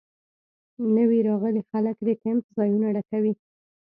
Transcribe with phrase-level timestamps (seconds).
[0.95, 3.33] نوي راغلي خلک د کیمپ ځایونه ډکوي